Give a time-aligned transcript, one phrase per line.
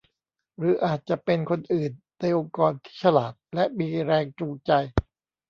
[0.57, 4.71] หรืออาจจะเป็นคนอื่นในองค์กรที่ฉลาดและมีแรงจูงใจ